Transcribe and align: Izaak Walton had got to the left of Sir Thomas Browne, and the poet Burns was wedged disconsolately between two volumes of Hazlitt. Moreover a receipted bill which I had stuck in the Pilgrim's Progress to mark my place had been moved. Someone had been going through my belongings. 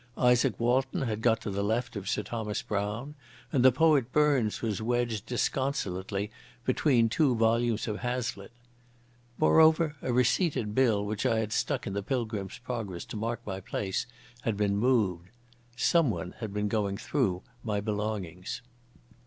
Izaak 0.17 0.59
Walton 0.59 1.03
had 1.03 1.21
got 1.21 1.41
to 1.41 1.51
the 1.51 1.63
left 1.63 1.95
of 1.95 2.09
Sir 2.09 2.23
Thomas 2.23 2.63
Browne, 2.63 3.13
and 3.53 3.63
the 3.63 3.71
poet 3.71 4.11
Burns 4.11 4.59
was 4.63 4.81
wedged 4.81 5.27
disconsolately 5.27 6.31
between 6.65 7.07
two 7.07 7.35
volumes 7.35 7.87
of 7.87 7.99
Hazlitt. 7.99 8.51
Moreover 9.37 9.95
a 10.01 10.11
receipted 10.11 10.73
bill 10.73 11.05
which 11.05 11.23
I 11.23 11.37
had 11.37 11.53
stuck 11.53 11.85
in 11.85 11.93
the 11.93 12.01
Pilgrim's 12.01 12.57
Progress 12.57 13.05
to 13.05 13.15
mark 13.15 13.45
my 13.45 13.59
place 13.59 14.07
had 14.41 14.57
been 14.57 14.75
moved. 14.75 15.29
Someone 15.75 16.31
had 16.39 16.51
been 16.51 16.67
going 16.67 16.97
through 16.97 17.43
my 17.63 17.79
belongings. 17.79 18.63